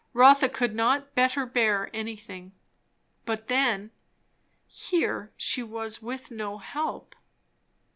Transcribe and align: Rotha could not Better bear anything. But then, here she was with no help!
Rotha 0.13 0.49
could 0.49 0.73
not 0.73 1.13
Better 1.13 1.45
bear 1.45 1.91
anything. 1.93 2.53
But 3.23 3.49
then, 3.49 3.91
here 4.65 5.31
she 5.37 5.61
was 5.61 6.01
with 6.01 6.31
no 6.31 6.57
help! 6.57 7.15